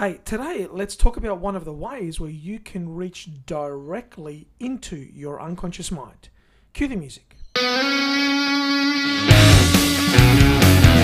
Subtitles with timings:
[0.00, 4.96] Hey, today let's talk about one of the ways where you can reach directly into
[4.96, 6.30] your unconscious mind.
[6.72, 7.36] Cue the music.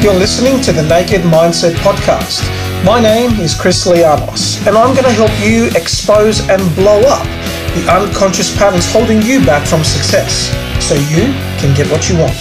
[0.03, 2.43] You're listening to the Naked Mindset Podcast.
[2.87, 7.27] My name is Chris Lianos, and I'm going to help you expose and blow up
[7.75, 10.49] the unconscious patterns holding you back from success
[10.83, 12.33] so you can get what you want.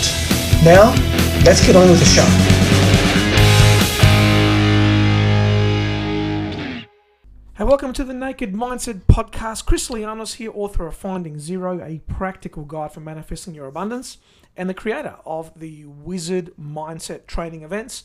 [0.64, 0.96] Now,
[1.44, 2.65] let's get on with the show.
[7.58, 9.66] Hey, welcome to the Naked Mindset Podcast.
[9.66, 14.18] Chris Lianos here, author of Finding Zero, a practical guide for manifesting your abundance,
[14.58, 18.04] and the creator of the Wizard Mindset training events.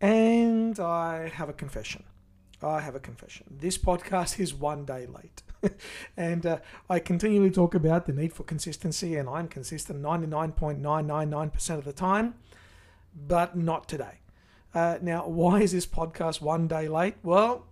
[0.00, 2.02] And I have a confession.
[2.60, 3.46] I have a confession.
[3.56, 5.44] This podcast is one day late.
[6.16, 6.58] and uh,
[6.90, 12.34] I continually talk about the need for consistency, and I'm consistent 99.999% of the time,
[13.14, 14.18] but not today.
[14.74, 17.14] Uh, now, why is this podcast one day late?
[17.22, 17.64] Well,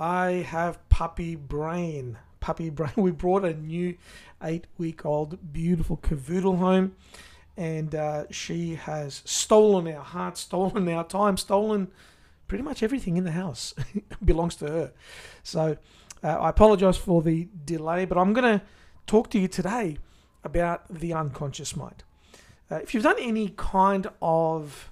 [0.00, 2.16] I have puppy brain.
[2.40, 2.92] Puppy brain.
[2.96, 3.98] We brought a new
[4.42, 6.96] eight week old beautiful cavoodle home,
[7.54, 11.88] and uh, she has stolen our heart, stolen our time, stolen
[12.48, 13.74] pretty much everything in the house
[14.24, 14.92] belongs to her.
[15.42, 15.76] So
[16.24, 18.64] uh, I apologize for the delay, but I'm going to
[19.06, 19.98] talk to you today
[20.42, 22.04] about the unconscious mind.
[22.70, 24.90] Uh, if you've done any kind of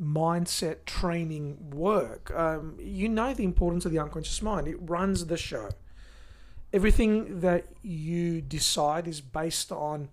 [0.00, 4.68] mindset training work, um, you know the importance of the unconscious mind.
[4.68, 5.70] It runs the show.
[6.72, 10.08] Everything that you decide is based on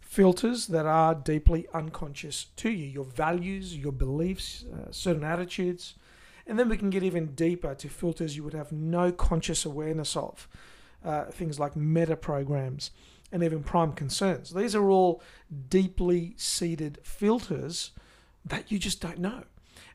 [0.00, 5.94] filters that are deeply unconscious to you your values, your beliefs, uh, certain attitudes.
[6.46, 10.16] And then we can get even deeper to filters you would have no conscious awareness
[10.16, 10.48] of.
[11.04, 12.90] Uh, things like meta programs
[13.30, 14.52] and even prime concerns.
[14.52, 15.22] These are all
[15.68, 17.92] deeply seated filters
[18.48, 19.44] that you just don't know.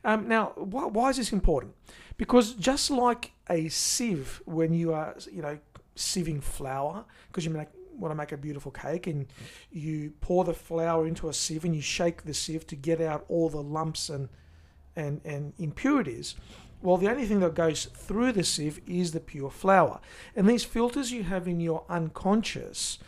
[0.04, 1.74] Um, now, why, why is this important?
[2.16, 5.58] Because just like a sieve, when you are, you know,
[5.96, 9.26] sieving flour, because you make, want to make a beautiful cake, and
[9.70, 13.24] you pour the flour into a sieve and you shake the sieve to get out
[13.28, 14.28] all the lumps and
[14.96, 16.36] and and impurities.
[16.82, 20.00] Well, the only thing that goes through the sieve is the pure flour,
[20.36, 22.98] and these filters you have in your unconscious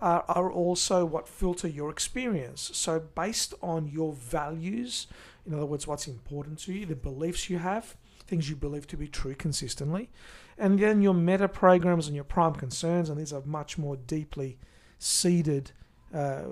[0.00, 2.70] are also what filter your experience.
[2.74, 5.06] So, based on your values,
[5.46, 7.96] in other words, what's important to you, the beliefs you have,
[8.26, 10.10] things you believe to be true consistently,
[10.58, 14.58] and then your meta programs and your prime concerns, and these are much more deeply
[14.98, 15.72] seated,
[16.12, 16.42] uh,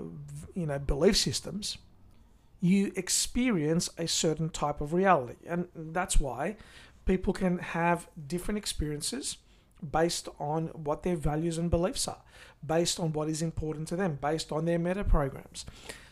[0.53, 1.77] you know, belief systems.
[2.61, 6.55] You experience a certain type of reality, and that's why
[7.05, 9.37] people can have different experiences
[9.91, 12.21] based on what their values and beliefs are,
[12.65, 15.65] based on what is important to them, based on their meta programs.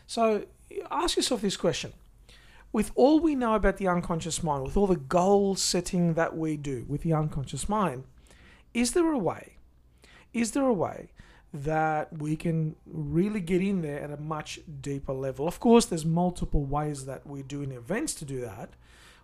[0.06, 0.44] So
[0.90, 1.92] ask yourself this question.
[2.72, 6.56] With all we know about the unconscious mind, with all the goal setting that we
[6.56, 8.04] do with the unconscious mind,
[8.72, 9.54] is there a way?
[10.32, 11.10] Is there a way
[11.52, 15.46] that we can really get in there at a much deeper level?
[15.46, 18.70] Of course, there's multiple ways that we do in events to do that.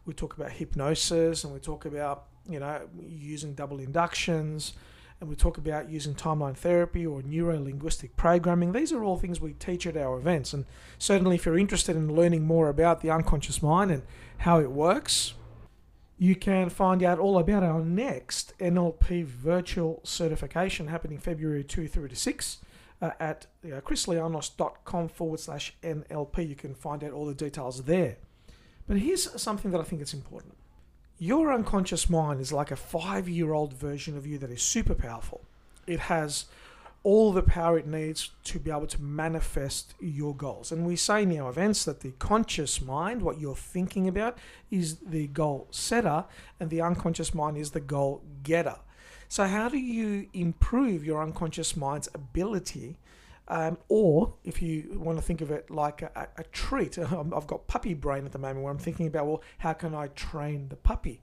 [0.06, 4.74] We talk about hypnosis and we talk about you know, using double inductions,
[5.20, 8.72] and we talk about using timeline therapy or neuro linguistic programming.
[8.72, 10.52] These are all things we teach at our events.
[10.52, 10.64] And
[10.98, 14.02] certainly, if you're interested in learning more about the unconscious mind and
[14.38, 15.34] how it works,
[16.18, 22.08] you can find out all about our next NLP virtual certification happening February 2 through
[22.08, 22.58] to 6
[23.00, 26.48] uh, at uh, chrislianos.com forward slash NLP.
[26.48, 28.16] You can find out all the details there.
[28.90, 30.56] But here's something that I think is important
[31.16, 34.96] your unconscious mind is like a five year old version of you that is super
[34.96, 35.42] powerful.
[35.86, 36.46] It has
[37.04, 40.72] all the power it needs to be able to manifest your goals.
[40.72, 44.38] And we say in our events that the conscious mind, what you're thinking about,
[44.72, 46.24] is the goal setter,
[46.58, 48.78] and the unconscious mind is the goal getter.
[49.28, 52.96] So, how do you improve your unconscious mind's ability
[53.50, 57.66] um, or if you want to think of it like a, a, treat, I've got
[57.66, 60.76] puppy brain at the moment where I'm thinking about, well, how can I train the
[60.76, 61.20] puppy?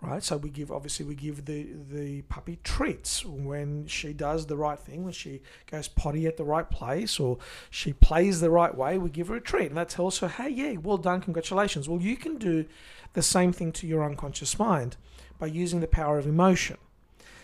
[0.00, 4.56] Right, so we give obviously we give the the puppy treats when she does the
[4.56, 7.36] right thing, when she goes potty at the right place, or
[7.68, 8.96] she plays the right way.
[8.96, 12.00] We give her a treat, and that tells her, "Hey, yeah, well done, congratulations." Well,
[12.00, 12.64] you can do
[13.12, 14.96] the same thing to your unconscious mind
[15.38, 16.78] by using the power of emotion.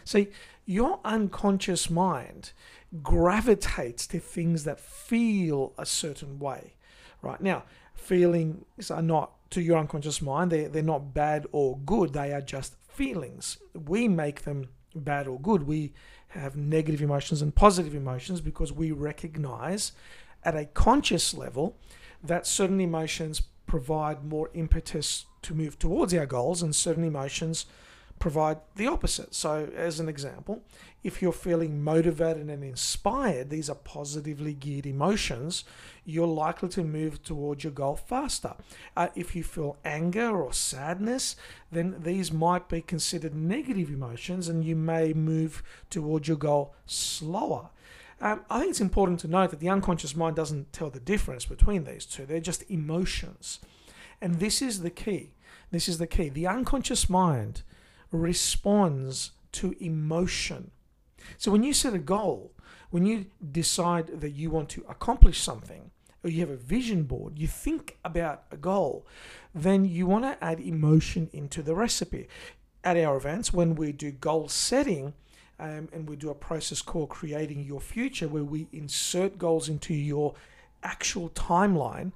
[0.06, 0.28] See,
[0.66, 2.52] your unconscious mind
[3.02, 6.74] gravitates to things that feel a certain way.
[7.22, 7.64] Right now,
[7.94, 12.40] feelings are not to your unconscious mind, they're, they're not bad or good, they are
[12.40, 13.58] just feelings.
[13.74, 15.62] We make them bad or good.
[15.66, 15.92] We
[16.28, 19.92] have negative emotions and positive emotions because we recognize
[20.44, 21.76] at a conscious level
[22.22, 27.66] that certain emotions provide more impetus to move towards our goals and certain emotions
[28.18, 29.34] provide the opposite.
[29.34, 30.62] So, as an example,
[31.02, 35.64] if you're feeling motivated and inspired, these are positively geared emotions,
[36.04, 38.54] you're likely to move towards your goal faster.
[38.96, 41.36] Uh, if you feel anger or sadness,
[41.70, 47.70] then these might be considered negative emotions and you may move towards your goal slower.
[48.20, 51.44] Um, I think it's important to note that the unconscious mind doesn't tell the difference
[51.44, 53.60] between these two, they're just emotions.
[54.20, 55.34] And this is the key.
[55.70, 56.30] This is the key.
[56.30, 57.62] The unconscious mind
[58.10, 60.70] responds to emotion.
[61.38, 62.52] So when you set a goal,
[62.90, 65.90] when you decide that you want to accomplish something,
[66.22, 69.06] or you have a vision board, you think about a goal,
[69.54, 72.28] then you want to add emotion into the recipe.
[72.84, 75.14] At our events, when we do goal setting,
[75.58, 79.94] um, and we do a process called creating your future, where we insert goals into
[79.94, 80.34] your
[80.82, 82.12] actual timeline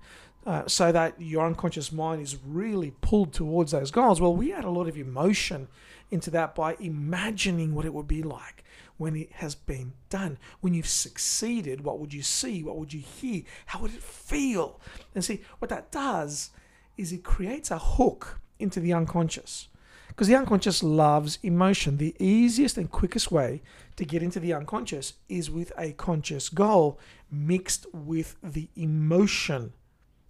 [0.46, 4.20] uh, so that your unconscious mind is really pulled towards those goals.
[4.20, 5.68] Well, we add a lot of emotion
[6.10, 8.64] into that by imagining what it would be like
[8.96, 10.38] when it has been done.
[10.60, 12.62] When you've succeeded, what would you see?
[12.62, 13.42] What would you hear?
[13.66, 14.80] How would it feel?
[15.14, 16.50] And see, what that does
[16.96, 19.68] is it creates a hook into the unconscious.
[20.08, 21.96] Because the unconscious loves emotion.
[21.96, 23.62] The easiest and quickest way
[23.96, 26.98] to get into the unconscious is with a conscious goal
[27.30, 29.72] mixed with the emotion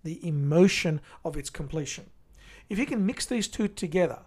[0.02, 2.06] the emotion of its completion.
[2.68, 4.20] If you can mix these two together,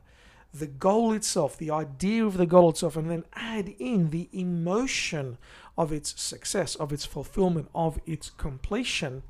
[0.53, 5.37] the goal itself, the idea of the goal itself, and then add in the emotion
[5.77, 9.23] of its success, of its fulfillment, of its completion,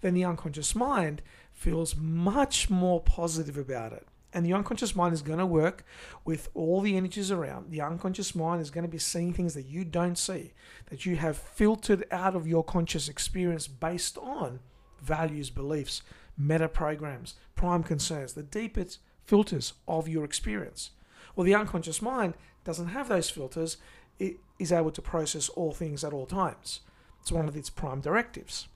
[0.00, 1.20] then the unconscious mind
[1.52, 4.06] feels much more positive about it.
[4.32, 5.84] And the unconscious mind is going to work
[6.24, 7.70] with all the energies around.
[7.70, 10.54] The unconscious mind is going to be seeing things that you don't see,
[10.88, 14.60] that you have filtered out of your conscious experience based on
[15.02, 16.02] values, beliefs,
[16.38, 20.90] meta programs, prime concerns, the deepest filters of your experience.
[21.34, 22.34] Well, the unconscious mind
[22.64, 23.76] doesn't have those filters,
[24.18, 26.80] it is able to process all things at all times.
[27.20, 28.68] It's one of its prime directives.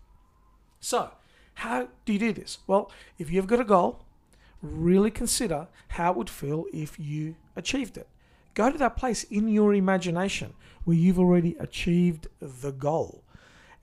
[0.81, 1.11] So,
[1.55, 2.59] how do you do this?
[2.67, 4.05] Well, if you've got a goal,
[4.63, 8.09] really consider how it would feel if you achieved it.
[8.55, 13.23] Go to that place in your imagination where you've already achieved the goal.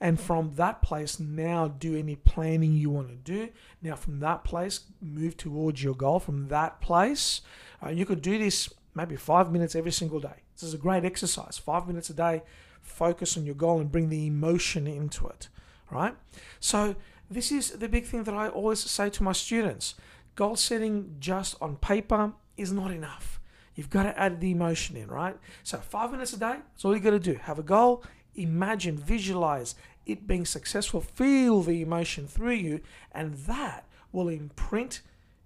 [0.00, 3.50] And from that place, now do any planning you want to do.
[3.80, 6.18] Now, from that place, move towards your goal.
[6.18, 7.40] From that place,
[7.84, 10.42] uh, you could do this maybe five minutes every single day.
[10.54, 11.58] This is a great exercise.
[11.58, 12.42] Five minutes a day,
[12.82, 15.48] focus on your goal and bring the emotion into it.
[15.90, 16.14] Right?
[16.60, 16.96] So,
[17.30, 19.94] this is the big thing that I always say to my students
[20.34, 23.40] goal setting just on paper is not enough.
[23.74, 25.36] You've got to add the emotion in, right?
[25.62, 27.34] So, five minutes a day, that's all you got to do.
[27.34, 28.04] Have a goal,
[28.34, 29.74] imagine, visualize,
[30.06, 32.80] it being successful, feel the emotion through you,
[33.12, 35.00] and that will imprint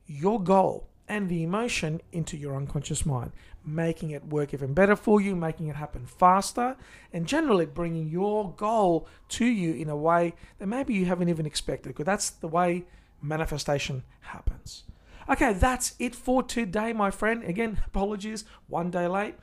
[0.06, 3.32] your goal and the emotion into your unconscious mind,
[3.64, 6.76] making it work even better for you, making it happen faster,
[7.12, 11.46] and generally bringing your goal to you in a way that maybe you haven't even
[11.46, 12.85] expected, because that's the way
[13.23, 14.85] manifestation happens.
[15.31, 17.44] Okay, that's it for today, my friend.
[17.44, 19.35] Again, apologies, one day late.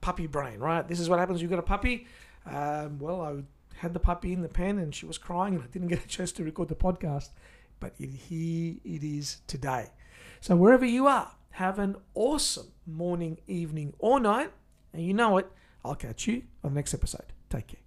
[0.00, 0.86] Puppy brain, right?
[0.86, 1.40] This is what happens.
[1.40, 2.06] You've got a puppy.
[2.46, 3.42] Um, well, I
[3.76, 6.08] had the puppy in the pen and she was crying and I didn't get a
[6.08, 7.30] chance to record the podcast.
[7.80, 9.90] But it, here it is today.
[10.40, 14.50] So wherever you are, have an awesome morning, evening, or night.
[14.92, 15.50] And you know it,
[15.84, 17.26] I'll catch you on the next episode.
[17.50, 17.80] Take care.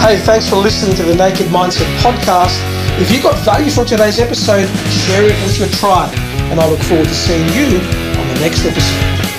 [0.00, 2.58] Hey, thanks for listening to the Naked Mindset podcast.
[3.00, 6.12] If you got value from today's episode, share it with your tribe.
[6.50, 7.78] And I look forward to seeing you
[8.18, 9.29] on the next episode.